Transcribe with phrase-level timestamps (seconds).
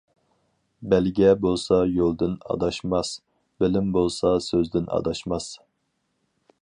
[0.93, 3.11] بەلگە بولسا يولدىن ئاداشماس،
[3.65, 5.51] بىلىم بولسا سۆزدىن ئاداشماس.